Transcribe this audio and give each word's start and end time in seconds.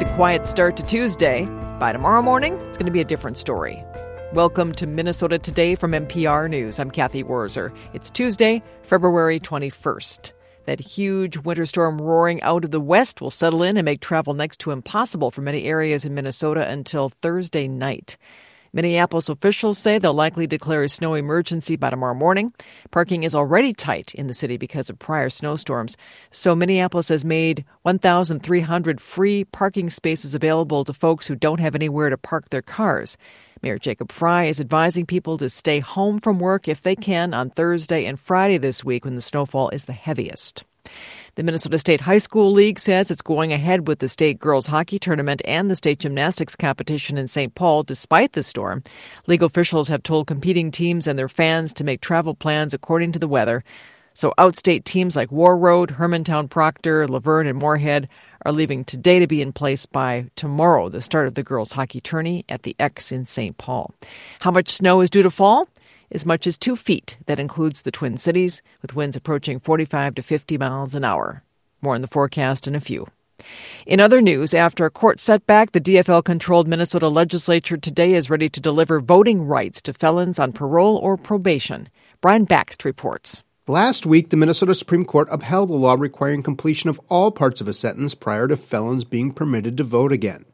It's 0.00 0.08
a 0.08 0.14
quiet 0.14 0.46
start 0.46 0.76
to 0.76 0.84
Tuesday. 0.84 1.44
By 1.80 1.92
tomorrow 1.92 2.22
morning, 2.22 2.54
it's 2.68 2.78
going 2.78 2.86
to 2.86 2.92
be 2.92 3.00
a 3.00 3.04
different 3.04 3.36
story. 3.36 3.82
Welcome 4.32 4.70
to 4.74 4.86
Minnesota 4.86 5.40
Today 5.40 5.74
from 5.74 5.90
MPR 5.90 6.48
News. 6.48 6.78
I'm 6.78 6.92
Cathy 6.92 7.24
Wurzer. 7.24 7.76
It's 7.92 8.08
Tuesday, 8.08 8.62
February 8.84 9.40
21st. 9.40 10.34
That 10.66 10.78
huge 10.78 11.38
winter 11.38 11.66
storm 11.66 12.00
roaring 12.00 12.40
out 12.42 12.64
of 12.64 12.70
the 12.70 12.78
west 12.78 13.20
will 13.20 13.32
settle 13.32 13.64
in 13.64 13.76
and 13.76 13.84
make 13.84 13.98
travel 14.00 14.34
next 14.34 14.60
to 14.60 14.70
impossible 14.70 15.32
for 15.32 15.40
many 15.40 15.64
areas 15.64 16.04
in 16.04 16.14
Minnesota 16.14 16.70
until 16.70 17.08
Thursday 17.08 17.66
night. 17.66 18.16
Minneapolis 18.78 19.28
officials 19.28 19.76
say 19.76 19.98
they'll 19.98 20.14
likely 20.14 20.46
declare 20.46 20.84
a 20.84 20.88
snow 20.88 21.14
emergency 21.14 21.74
by 21.74 21.90
tomorrow 21.90 22.14
morning. 22.14 22.52
Parking 22.92 23.24
is 23.24 23.34
already 23.34 23.72
tight 23.72 24.14
in 24.14 24.28
the 24.28 24.32
city 24.32 24.56
because 24.56 24.88
of 24.88 25.00
prior 25.00 25.30
snowstorms. 25.30 25.96
So 26.30 26.54
Minneapolis 26.54 27.08
has 27.08 27.24
made 27.24 27.64
1,300 27.82 29.00
free 29.00 29.42
parking 29.42 29.90
spaces 29.90 30.36
available 30.36 30.84
to 30.84 30.92
folks 30.92 31.26
who 31.26 31.34
don't 31.34 31.58
have 31.58 31.74
anywhere 31.74 32.10
to 32.10 32.16
park 32.16 32.50
their 32.50 32.62
cars. 32.62 33.16
Mayor 33.62 33.80
Jacob 33.80 34.12
Frey 34.12 34.48
is 34.48 34.60
advising 34.60 35.06
people 35.06 35.38
to 35.38 35.48
stay 35.48 35.80
home 35.80 36.20
from 36.20 36.38
work 36.38 36.68
if 36.68 36.82
they 36.82 36.94
can 36.94 37.34
on 37.34 37.50
Thursday 37.50 38.04
and 38.04 38.20
Friday 38.20 38.58
this 38.58 38.84
week 38.84 39.04
when 39.04 39.16
the 39.16 39.20
snowfall 39.20 39.70
is 39.70 39.86
the 39.86 39.92
heaviest. 39.92 40.62
The 41.34 41.42
Minnesota 41.44 41.78
State 41.78 42.00
High 42.00 42.18
School 42.18 42.52
League 42.52 42.78
says 42.78 43.10
it's 43.10 43.22
going 43.22 43.52
ahead 43.52 43.86
with 43.86 44.00
the 44.00 44.08
state 44.08 44.38
girls 44.38 44.66
hockey 44.66 44.98
tournament 44.98 45.40
and 45.44 45.70
the 45.70 45.76
state 45.76 46.00
gymnastics 46.00 46.56
competition 46.56 47.16
in 47.16 47.28
St. 47.28 47.54
Paul 47.54 47.84
despite 47.84 48.32
the 48.32 48.42
storm. 48.42 48.82
League 49.26 49.42
officials 49.42 49.88
have 49.88 50.02
told 50.02 50.26
competing 50.26 50.70
teams 50.70 51.06
and 51.06 51.18
their 51.18 51.28
fans 51.28 51.72
to 51.74 51.84
make 51.84 52.00
travel 52.00 52.34
plans 52.34 52.74
according 52.74 53.12
to 53.12 53.18
the 53.18 53.28
weather. 53.28 53.62
So 54.14 54.34
outstate 54.36 54.82
teams 54.82 55.14
like 55.14 55.30
Warroad, 55.30 55.90
Hermantown 55.92 56.50
Proctor, 56.50 57.06
Luverne, 57.06 57.48
and 57.48 57.60
Moorhead 57.60 58.08
are 58.44 58.50
leaving 58.50 58.84
today 58.84 59.20
to 59.20 59.28
be 59.28 59.40
in 59.40 59.52
place 59.52 59.86
by 59.86 60.26
tomorrow, 60.34 60.88
the 60.88 61.00
start 61.00 61.28
of 61.28 61.34
the 61.34 61.44
girls 61.44 61.70
hockey 61.70 62.00
tourney 62.00 62.44
at 62.48 62.64
the 62.64 62.74
X 62.80 63.12
in 63.12 63.26
St. 63.26 63.56
Paul. 63.58 63.94
How 64.40 64.50
much 64.50 64.70
snow 64.70 65.02
is 65.02 65.10
due 65.10 65.22
to 65.22 65.30
fall? 65.30 65.68
As 66.10 66.26
much 66.26 66.46
as 66.46 66.58
two 66.58 66.76
feet. 66.76 67.16
That 67.26 67.40
includes 67.40 67.82
the 67.82 67.90
Twin 67.90 68.16
Cities, 68.16 68.62
with 68.82 68.94
winds 68.94 69.16
approaching 69.16 69.60
45 69.60 70.16
to 70.16 70.22
50 70.22 70.58
miles 70.58 70.94
an 70.94 71.04
hour. 71.04 71.42
More 71.80 71.94
in 71.94 72.02
the 72.02 72.08
forecast 72.08 72.66
in 72.66 72.74
a 72.74 72.80
few. 72.80 73.06
In 73.86 74.00
other 74.00 74.20
news, 74.20 74.52
after 74.52 74.84
a 74.84 74.90
court 74.90 75.20
setback, 75.20 75.72
the 75.72 75.80
DFL 75.80 76.24
controlled 76.24 76.66
Minnesota 76.66 77.08
legislature 77.08 77.76
today 77.76 78.14
is 78.14 78.30
ready 78.30 78.48
to 78.48 78.60
deliver 78.60 79.00
voting 79.00 79.42
rights 79.42 79.80
to 79.82 79.94
felons 79.94 80.38
on 80.38 80.52
parole 80.52 80.96
or 80.96 81.16
probation. 81.16 81.88
Brian 82.20 82.46
Bakst 82.46 82.84
reports. 82.84 83.44
Last 83.68 84.06
week, 84.06 84.30
the 84.30 84.36
Minnesota 84.36 84.74
Supreme 84.74 85.04
Court 85.04 85.28
upheld 85.30 85.70
a 85.70 85.74
law 85.74 85.94
requiring 85.94 86.42
completion 86.42 86.90
of 86.90 86.98
all 87.08 87.30
parts 87.30 87.60
of 87.60 87.68
a 87.68 87.74
sentence 87.74 88.14
prior 88.14 88.48
to 88.48 88.56
felons 88.56 89.04
being 89.04 89.30
permitted 89.30 89.76
to 89.76 89.84
vote 89.84 90.10
again. 90.10 90.44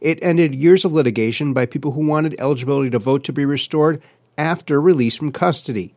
It 0.00 0.22
ended 0.22 0.54
years 0.54 0.84
of 0.84 0.92
litigation 0.92 1.52
by 1.52 1.66
people 1.66 1.92
who 1.92 2.06
wanted 2.06 2.36
eligibility 2.38 2.90
to 2.90 2.98
vote 2.98 3.24
to 3.24 3.32
be 3.32 3.44
restored 3.44 4.00
after 4.36 4.80
release 4.80 5.16
from 5.16 5.32
custody. 5.32 5.94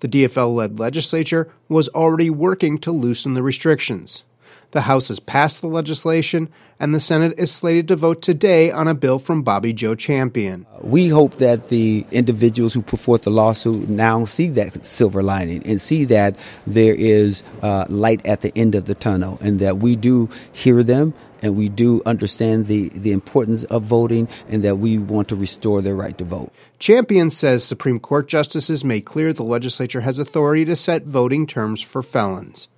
The 0.00 0.08
DFL 0.08 0.54
led 0.54 0.78
legislature 0.78 1.52
was 1.68 1.88
already 1.88 2.30
working 2.30 2.78
to 2.78 2.92
loosen 2.92 3.34
the 3.34 3.42
restrictions. 3.42 4.24
The 4.72 4.82
House 4.82 5.08
has 5.08 5.20
passed 5.20 5.60
the 5.60 5.68
legislation, 5.68 6.48
and 6.78 6.94
the 6.94 7.00
Senate 7.00 7.38
is 7.38 7.50
slated 7.52 7.88
to 7.88 7.96
vote 7.96 8.20
today 8.20 8.70
on 8.70 8.88
a 8.88 8.94
bill 8.94 9.18
from 9.18 9.42
Bobby 9.42 9.72
Joe 9.72 9.94
Champion. 9.94 10.66
We 10.80 11.08
hope 11.08 11.36
that 11.36 11.68
the 11.68 12.04
individuals 12.10 12.74
who 12.74 12.82
put 12.82 13.00
forth 13.00 13.22
the 13.22 13.30
lawsuit 13.30 13.88
now 13.88 14.24
see 14.24 14.48
that 14.50 14.84
silver 14.84 15.22
lining 15.22 15.62
and 15.64 15.80
see 15.80 16.04
that 16.06 16.36
there 16.66 16.94
is 16.94 17.42
uh, 17.62 17.86
light 17.88 18.26
at 18.26 18.42
the 18.42 18.52
end 18.56 18.74
of 18.74 18.86
the 18.86 18.94
tunnel 18.94 19.38
and 19.40 19.60
that 19.60 19.78
we 19.78 19.96
do 19.96 20.28
hear 20.52 20.82
them 20.82 21.14
and 21.42 21.56
we 21.56 21.68
do 21.68 22.02
understand 22.06 22.66
the, 22.66 22.88
the 22.90 23.12
importance 23.12 23.64
of 23.64 23.82
voting 23.82 24.28
and 24.48 24.62
that 24.64 24.76
we 24.76 24.98
want 24.98 25.28
to 25.28 25.36
restore 25.36 25.80
their 25.82 25.94
right 25.94 26.16
to 26.18 26.24
vote. 26.24 26.52
Champion 26.78 27.30
says 27.30 27.62
Supreme 27.62 28.00
Court 28.00 28.26
justices 28.26 28.84
made 28.84 29.04
clear 29.04 29.32
the 29.32 29.44
legislature 29.44 30.00
has 30.00 30.18
authority 30.18 30.64
to 30.64 30.76
set 30.76 31.04
voting 31.04 31.46
terms 31.46 31.80
for 31.80 32.02
felons. 32.02 32.68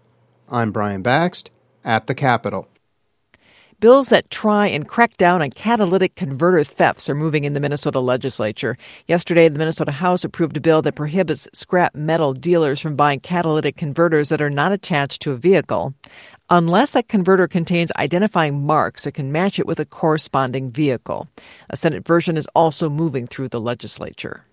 I'm 0.48 0.72
Brian 0.72 1.02
Bakst 1.02 1.48
at 1.88 2.06
the 2.06 2.14
Capitol. 2.14 2.68
Bills 3.80 4.08
that 4.08 4.28
try 4.28 4.66
and 4.66 4.88
crack 4.88 5.16
down 5.18 5.40
on 5.40 5.50
catalytic 5.50 6.16
converter 6.16 6.64
thefts 6.64 7.08
are 7.08 7.14
moving 7.14 7.44
in 7.44 7.52
the 7.52 7.60
Minnesota 7.60 8.00
legislature. 8.00 8.76
Yesterday, 9.06 9.48
the 9.48 9.58
Minnesota 9.58 9.92
House 9.92 10.24
approved 10.24 10.56
a 10.56 10.60
bill 10.60 10.82
that 10.82 10.96
prohibits 10.96 11.48
scrap 11.52 11.94
metal 11.94 12.32
dealers 12.34 12.80
from 12.80 12.96
buying 12.96 13.20
catalytic 13.20 13.76
converters 13.76 14.30
that 14.30 14.42
are 14.42 14.50
not 14.50 14.72
attached 14.72 15.22
to 15.22 15.30
a 15.30 15.36
vehicle 15.36 15.94
unless 16.50 16.92
that 16.92 17.08
converter 17.08 17.46
contains 17.46 17.92
identifying 17.96 18.66
marks 18.66 19.04
that 19.04 19.12
can 19.12 19.30
match 19.30 19.60
it 19.60 19.66
with 19.66 19.78
a 19.78 19.84
corresponding 19.84 20.70
vehicle. 20.72 21.28
A 21.70 21.76
Senate 21.76 22.06
version 22.06 22.36
is 22.36 22.48
also 22.56 22.90
moving 22.90 23.28
through 23.28 23.48
the 23.48 23.60
legislature. 23.60 24.44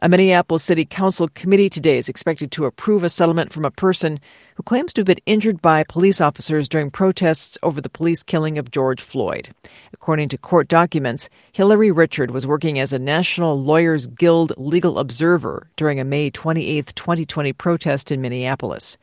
A 0.00 0.08
Minneapolis 0.08 0.64
City 0.64 0.84
Council 0.84 1.28
committee 1.28 1.70
today 1.70 1.96
is 1.96 2.08
expected 2.08 2.50
to 2.50 2.64
approve 2.64 3.04
a 3.04 3.08
settlement 3.08 3.52
from 3.52 3.64
a 3.64 3.70
person 3.70 4.18
who 4.56 4.64
claims 4.64 4.92
to 4.92 5.00
have 5.00 5.06
been 5.06 5.20
injured 5.24 5.62
by 5.62 5.84
police 5.84 6.20
officers 6.20 6.68
during 6.68 6.90
protests 6.90 7.58
over 7.62 7.80
the 7.80 7.88
police 7.88 8.24
killing 8.24 8.58
of 8.58 8.72
George 8.72 9.00
Floyd. 9.00 9.54
According 9.92 10.30
to 10.30 10.38
court 10.38 10.66
documents, 10.66 11.28
Hillary 11.52 11.92
Richard 11.92 12.32
was 12.32 12.46
working 12.46 12.80
as 12.80 12.92
a 12.92 12.98
National 12.98 13.60
Lawyers 13.60 14.08
Guild 14.08 14.52
legal 14.56 14.98
observer 14.98 15.68
during 15.76 16.00
a 16.00 16.04
May 16.04 16.28
28, 16.28 16.94
2020 16.96 17.52
protest 17.52 18.10
in 18.10 18.20
Minneapolis. 18.20 18.98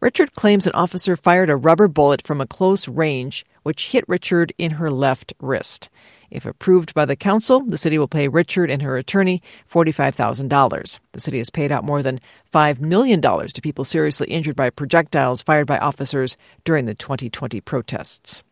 Richard 0.00 0.34
claims 0.34 0.66
an 0.66 0.72
officer 0.74 1.16
fired 1.16 1.50
a 1.50 1.56
rubber 1.56 1.88
bullet 1.88 2.24
from 2.24 2.40
a 2.40 2.46
close 2.46 2.86
range, 2.86 3.44
which 3.64 3.88
hit 3.88 4.04
Richard 4.06 4.52
in 4.56 4.70
her 4.70 4.92
left 4.92 5.32
wrist. 5.40 5.90
If 6.30 6.44
approved 6.46 6.94
by 6.94 7.04
the 7.04 7.16
council, 7.16 7.60
the 7.60 7.78
city 7.78 7.98
will 7.98 8.08
pay 8.08 8.28
Richard 8.28 8.70
and 8.70 8.82
her 8.82 8.96
attorney 8.96 9.42
$45,000. 9.70 10.98
The 11.12 11.20
city 11.20 11.38
has 11.38 11.50
paid 11.50 11.72
out 11.72 11.84
more 11.84 12.02
than 12.02 12.20
$5 12.52 12.80
million 12.80 13.20
to 13.20 13.60
people 13.62 13.84
seriously 13.84 14.28
injured 14.28 14.56
by 14.56 14.70
projectiles 14.70 15.42
fired 15.42 15.66
by 15.66 15.78
officers 15.78 16.36
during 16.64 16.86
the 16.86 16.94
2020 16.94 17.60
protests. 17.62 18.42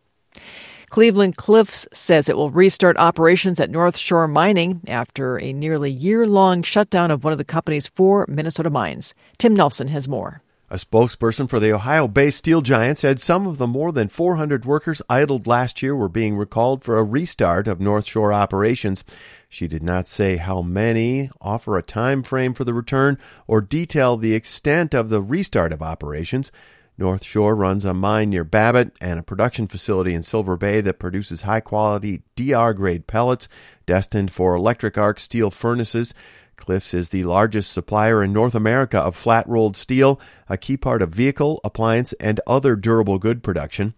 Cleveland 0.89 1.37
Cliffs 1.37 1.87
says 1.93 2.29
it 2.29 2.37
will 2.37 2.51
restart 2.51 2.97
operations 2.97 3.61
at 3.61 3.71
North 3.71 3.97
Shore 3.97 4.29
Mining 4.29 4.81
after 4.87 5.39
a 5.39 5.53
nearly 5.53 5.91
year 5.91 6.27
long 6.27 6.63
shutdown 6.63 7.11
of 7.11 7.25
one 7.25 7.33
of 7.33 7.39
the 7.39 7.45
company's 7.45 7.89
four 7.89 8.25
Minnesota 8.29 8.71
mines. 8.71 9.15
Tim 9.39 9.55
Nelson 9.55 9.89
has 9.89 10.09
more. 10.09 10.43
A 10.69 10.75
spokesperson 10.75 11.49
for 11.49 11.61
the 11.61 11.73
Ohio 11.73 12.09
based 12.09 12.39
steel 12.39 12.61
giant 12.61 12.99
said 12.99 13.21
some 13.21 13.47
of 13.47 13.57
the 13.57 13.69
more 13.69 13.93
than 13.93 14.09
400 14.09 14.65
workers 14.65 15.01
idled 15.09 15.47
last 15.47 15.81
year 15.81 15.95
were 15.95 16.09
being 16.09 16.37
recalled 16.37 16.83
for 16.83 16.99
a 16.99 17.05
restart 17.05 17.69
of 17.69 17.81
North 17.81 18.05
Shore 18.05 18.33
operations. 18.33 19.05
She 19.49 19.69
did 19.69 19.85
not 19.85 20.09
say 20.09 20.39
how 20.39 20.63
many, 20.63 21.31
offer 21.41 21.79
a 21.79 21.85
time 21.85 22.25
frame 22.25 22.53
for 22.53 22.65
the 22.65 22.75
return, 22.75 23.17
or 23.47 23.61
detail 23.61 24.17
the 24.17 24.35
extent 24.35 24.93
of 24.93 25.09
the 25.09 25.23
restart 25.23 25.73
of 25.73 25.83
operations. 25.83 26.51
North 26.99 27.25
Shore 27.25 27.55
runs 27.55 27.85
a 27.85 27.95
mine 27.95 28.31
near 28.31 28.43
Babbitt 28.43 28.97
and 29.01 29.21
a 29.21 29.23
production 29.23 29.69
facility 29.69 30.15
in 30.15 30.25
Silver 30.25 30.57
Bay 30.57 30.81
that 30.81 30.99
produces 30.99 31.43
high 31.43 31.61
quality 31.61 32.23
DR 32.35 32.73
grade 32.73 33.07
pellets 33.07 33.47
destined 33.85 34.33
for 34.33 34.57
electric 34.57 34.99
arc 34.99 35.21
steel 35.21 35.53
furnaces. 35.53 36.13
Cliffs 36.57 36.95
is 36.95 37.11
the 37.11 37.25
largest 37.25 37.73
supplier 37.73 38.23
in 38.23 38.33
North 38.33 38.55
America 38.55 38.99
of 38.99 39.15
flat 39.15 39.49
rolled 39.49 39.77
steel, 39.77 40.21
a 40.49 40.57
key 40.57 40.77
part 40.77 41.03
of 41.03 41.11
vehicle, 41.11 41.61
appliance, 41.65 42.13
and 42.15 42.41
other 42.47 42.77
durable 42.77 43.19
good 43.19 43.43
production. 43.43 43.95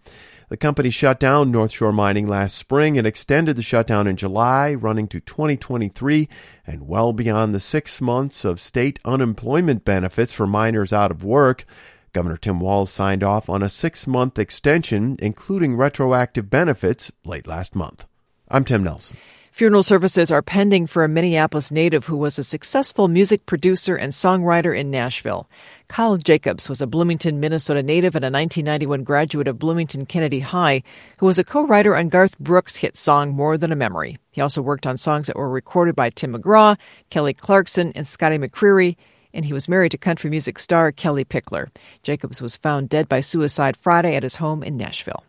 The 0.49 0.57
company 0.57 0.89
shut 0.89 1.21
down 1.21 1.51
North 1.51 1.73
Shore 1.73 1.93
Mining 1.93 2.27
last 2.27 2.57
spring 2.57 2.97
and 2.97 3.07
extended 3.07 3.57
the 3.57 3.63
shutdown 3.63 4.07
in 4.07 4.17
July, 4.17 4.73
running 4.73 5.07
to 5.09 5.21
2023 5.21 6.27
and 6.67 6.89
well 6.89 7.13
beyond 7.13 7.55
the 7.55 7.61
six 7.61 8.01
months 8.01 8.47
of 8.47 8.59
state 8.59 8.99
unemployment 9.05 9.85
benefits 9.85 10.33
for 10.33 10.47
miners 10.47 10.93
out 10.93 11.11
of 11.11 11.23
work. 11.23 11.67
Governor 12.15 12.39
Tim 12.39 12.61
Walz 12.61 12.91
signed 12.91 13.23
off 13.23 13.51
on 13.51 13.63
a 13.63 13.69
six 13.69 14.07
month 14.07 14.39
extension, 14.39 15.17
including 15.21 15.77
retroactive 15.77 16.49
benefits, 16.49 17.13
late 17.25 17.47
last 17.47 17.75
month. 17.75 18.07
I'm 18.49 18.65
Tim 18.65 18.83
Nelson. 18.83 19.19
Funeral 19.59 19.83
services 19.83 20.31
are 20.31 20.41
pending 20.41 20.87
for 20.87 21.03
a 21.03 21.09
Minneapolis 21.09 21.73
native 21.73 22.07
who 22.07 22.17
was 22.17 22.39
a 22.39 22.45
successful 22.45 23.09
music 23.09 23.45
producer 23.45 23.97
and 23.97 24.13
songwriter 24.13 24.73
in 24.73 24.89
Nashville. 24.89 25.49
Kyle 25.89 26.17
Jacobs 26.17 26.69
was 26.69 26.81
a 26.81 26.87
Bloomington, 26.87 27.41
Minnesota 27.41 27.83
native 27.83 28.15
and 28.15 28.25
a 28.25 28.31
1991 28.31 29.03
graduate 29.03 29.49
of 29.49 29.59
Bloomington 29.59 30.07
Kennedy 30.07 30.39
High 30.39 30.85
who 31.19 31.27
was 31.27 31.41
a 31.41 31.45
co-writer 31.45 31.97
on 31.97 32.09
Garth 32.09 32.39
Brooks' 32.39 32.77
hit 32.77 32.97
song 32.97 33.31
More 33.31 33.59
Than 33.59 33.73
a 33.73 33.75
Memory. 33.75 34.19
He 34.31 34.41
also 34.41 34.63
worked 34.63 34.87
on 34.87 34.97
songs 34.97 35.27
that 35.27 35.35
were 35.35 35.51
recorded 35.51 35.97
by 35.97 36.11
Tim 36.11 36.35
McGraw, 36.35 36.77
Kelly 37.11 37.35
Clarkson, 37.35 37.91
and 37.97 38.07
Scotty 38.07 38.39
McCreery, 38.39 38.95
and 39.35 39.45
he 39.45 39.53
was 39.53 39.69
married 39.69 39.91
to 39.91 39.99
country 39.99 40.31
music 40.31 40.61
star 40.61 40.93
Kellie 40.93 41.25
Pickler. 41.25 41.69
Jacobs 42.05 42.41
was 42.41 42.57
found 42.57 42.91
dead 42.91 43.09
by 43.09 43.19
suicide 43.19 43.77
Friday 43.77 44.15
at 44.15 44.23
his 44.23 44.37
home 44.37 44.63
in 44.63 44.77
Nashville. 44.77 45.25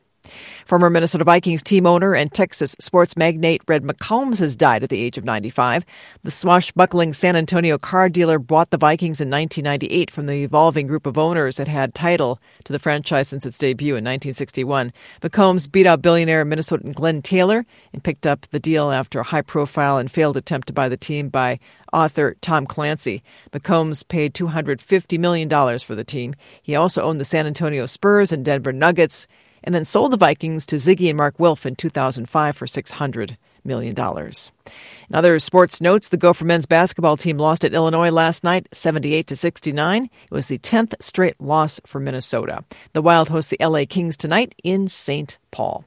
Former 0.65 0.89
Minnesota 0.89 1.23
Vikings 1.23 1.63
team 1.63 1.85
owner 1.85 2.13
and 2.13 2.31
Texas 2.33 2.75
sports 2.79 3.17
magnate 3.17 3.61
Red 3.67 3.83
McCombs 3.83 4.39
has 4.39 4.55
died 4.55 4.83
at 4.83 4.89
the 4.89 5.01
age 5.01 5.17
of 5.17 5.23
95. 5.23 5.85
The 6.23 6.31
swashbuckling 6.31 7.13
San 7.13 7.35
Antonio 7.35 7.77
car 7.77 8.09
dealer 8.09 8.39
bought 8.39 8.69
the 8.69 8.77
Vikings 8.77 9.21
in 9.21 9.29
1998 9.29 10.11
from 10.11 10.25
the 10.25 10.43
evolving 10.43 10.87
group 10.87 11.05
of 11.05 11.17
owners 11.17 11.57
that 11.57 11.67
had 11.67 11.93
title 11.93 12.39
to 12.63 12.73
the 12.73 12.79
franchise 12.79 13.27
since 13.27 13.45
its 13.45 13.57
debut 13.57 13.93
in 13.93 14.03
1961. 14.03 14.91
McCombs 15.21 15.71
beat 15.71 15.85
out 15.85 16.01
billionaire 16.01 16.45
Minnesotan 16.45 16.93
Glen 16.93 17.21
Taylor 17.21 17.65
and 17.93 18.03
picked 18.03 18.27
up 18.27 18.45
the 18.51 18.59
deal 18.59 18.91
after 18.91 19.19
a 19.19 19.23
high 19.23 19.41
profile 19.41 19.97
and 19.97 20.11
failed 20.11 20.37
attempt 20.37 20.67
to 20.67 20.73
buy 20.73 20.89
the 20.89 20.97
team 20.97 21.29
by 21.29 21.59
author 21.93 22.35
Tom 22.41 22.65
Clancy. 22.65 23.23
McCombs 23.51 24.07
paid 24.07 24.33
$250 24.33 25.19
million 25.19 25.49
for 25.79 25.95
the 25.95 26.03
team. 26.03 26.35
He 26.61 26.75
also 26.75 27.01
owned 27.03 27.19
the 27.19 27.25
San 27.25 27.47
Antonio 27.47 27.85
Spurs 27.85 28.31
and 28.31 28.45
Denver 28.45 28.73
Nuggets, 28.73 29.27
and 29.63 29.73
then 29.73 29.85
sold 29.85 30.11
the 30.11 30.17
Vikings 30.17 30.65
to 30.67 30.77
Zygi 30.77 31.09
and 31.09 31.17
Mark 31.17 31.39
Wilf 31.39 31.65
in 31.65 31.75
2005 31.75 32.55
for 32.55 32.65
$600 32.65 33.37
million. 33.63 33.95
In 33.97 35.15
other 35.15 35.39
sports 35.39 35.81
notes, 35.81 36.09
the 36.09 36.17
Gopher 36.17 36.45
men's 36.45 36.65
basketball 36.65 37.17
team 37.17 37.37
lost 37.37 37.65
at 37.65 37.73
Illinois 37.73 38.11
last 38.11 38.43
night, 38.43 38.67
78 38.73 39.27
to 39.27 39.35
69. 39.35 40.03
It 40.05 40.11
was 40.31 40.47
the 40.47 40.59
10th 40.59 40.93
straight 40.99 41.39
loss 41.39 41.79
for 41.85 41.99
Minnesota. 41.99 42.63
The 42.93 43.01
Wild 43.01 43.29
host 43.29 43.49
the 43.49 43.57
LA 43.59 43.85
Kings 43.87 44.17
tonight 44.17 44.55
in 44.63 44.87
St. 44.87 45.37
Paul. 45.51 45.85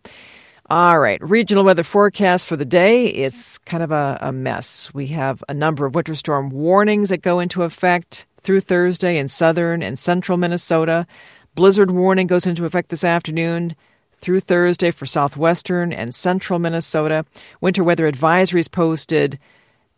All 0.70 0.98
right, 0.98 1.20
regional 1.22 1.64
weather 1.64 1.82
forecast 1.82 2.46
for 2.46 2.56
the 2.56 2.64
day. 2.64 3.06
It's 3.06 3.58
kind 3.58 3.82
of 3.82 3.90
a, 3.90 4.16
a, 4.22 4.32
mess. 4.32 4.92
We 4.94 5.08
have 5.08 5.44
a 5.48 5.52
number 5.52 5.84
of 5.84 5.94
winter 5.94 6.14
storm 6.14 6.48
warnings 6.48 7.10
that 7.10 7.20
go 7.20 7.40
into 7.40 7.64
effect 7.64 8.26
through 8.40 8.60
Thursday 8.60 9.18
in 9.18 9.28
southern 9.28 9.82
and 9.82 9.98
central 9.98 10.38
Minnesota. 10.38 11.06
Blizzard 11.54 11.90
warning 11.90 12.26
goes 12.26 12.46
into 12.46 12.64
effect 12.64 12.88
this 12.88 13.04
afternoon 13.04 13.76
through 14.14 14.40
Thursday 14.40 14.90
for 14.90 15.04
southwestern 15.04 15.92
and 15.92 16.14
central 16.14 16.58
Minnesota. 16.58 17.26
Winter 17.60 17.84
weather 17.84 18.10
advisories 18.10 18.70
posted 18.70 19.38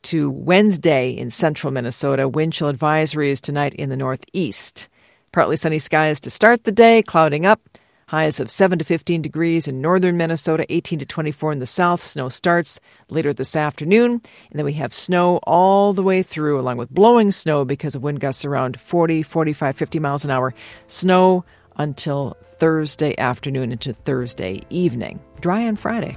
to 0.03 0.31
Wednesday 0.31 1.11
in 1.11 1.31
central 1.31 1.73
Minnesota. 1.73 2.29
Wind 2.29 2.55
chill 2.55 2.73
advisories 2.73 3.41
tonight 3.41 3.75
in 3.75 3.89
the 3.89 3.97
northeast. 3.97 4.89
Partly 5.31 5.55
sunny 5.55 5.79
skies 5.79 6.21
to 6.23 6.31
start 6.31 6.65
the 6.65 6.73
day, 6.73 7.03
clouding 7.03 7.47
up. 7.47 7.61
Highs 8.07 8.41
of 8.41 8.51
7 8.51 8.79
to 8.79 8.85
15 8.85 9.23
degrees 9.23 9.69
in 9.69 9.81
northern 9.81 10.17
Minnesota, 10.17 10.67
18 10.69 11.01
to 11.01 11.07
24 11.07 11.53
in 11.53 11.59
the 11.59 11.67
south. 11.67 12.05
Snow 12.05 12.29
starts 12.29 12.81
later 13.09 13.33
this 13.33 13.57
afternoon. 13.57 14.13
And 14.13 14.23
then 14.53 14.65
we 14.65 14.75
have 14.75 14.93
snow 14.93 15.39
all 15.45 15.93
the 15.93 16.03
way 16.03 16.23
through, 16.23 16.61
along 16.61 16.77
with 16.77 16.91
blowing 16.91 17.31
snow 17.31 17.65
because 17.65 17.95
of 17.95 18.03
wind 18.03 18.21
gusts 18.21 18.45
around 18.45 18.79
40, 18.81 19.23
45, 19.23 19.77
50 19.77 19.99
miles 19.99 20.25
an 20.25 20.31
hour. 20.31 20.55
Snow 20.87 21.45
until 21.77 22.37
Thursday 22.59 23.15
afternoon 23.19 23.73
into 23.73 23.93
Thursday 23.93 24.63
evening. 24.71 25.21
Dry 25.41 25.67
on 25.67 25.77
Friday. 25.77 26.17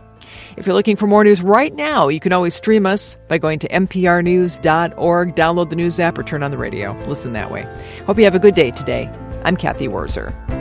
If 0.57 0.65
you're 0.65 0.75
looking 0.75 0.95
for 0.95 1.07
more 1.07 1.23
news 1.23 1.41
right 1.41 1.73
now, 1.73 2.09
you 2.09 2.19
can 2.19 2.33
always 2.33 2.53
stream 2.53 2.85
us 2.85 3.17
by 3.27 3.37
going 3.37 3.59
to 3.59 3.69
mprnews.org, 3.69 5.35
download 5.35 5.69
the 5.69 5.75
news 5.75 5.99
app, 5.99 6.17
or 6.17 6.23
turn 6.23 6.43
on 6.43 6.51
the 6.51 6.57
radio. 6.57 6.91
Listen 7.07 7.33
that 7.33 7.51
way. 7.51 7.63
Hope 8.05 8.17
you 8.17 8.25
have 8.25 8.35
a 8.35 8.39
good 8.39 8.55
day 8.55 8.71
today. 8.71 9.09
I'm 9.43 9.55
Cathy 9.55 9.87
Wurzer. 9.87 10.56